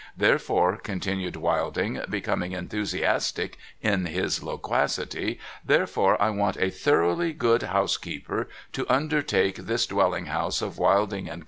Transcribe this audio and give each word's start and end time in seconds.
There 0.17 0.39
fore,' 0.39 0.77
continued 0.77 1.35
Wilding, 1.35 2.01
becoming 2.09 2.53
enthusiastic 2.53 3.59
in 3.83 4.07
his 4.07 4.41
loquacity, 4.41 5.39
'therefore, 5.63 6.19
I 6.19 6.31
want 6.31 6.57
a 6.59 6.71
thoroughly 6.71 7.33
good 7.33 7.61
housekeeper 7.61 8.49
to 8.71 8.89
undertake 8.91 9.57
this 9.57 9.85
dwelling 9.85 10.25
house 10.25 10.63
of 10.63 10.79
Wilding 10.79 11.29
and 11.29 11.39
Co. 11.39 11.39